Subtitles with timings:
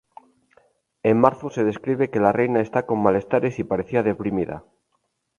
[1.03, 4.63] En marzo, se describe que la reina está con malestares y parecía deprimida.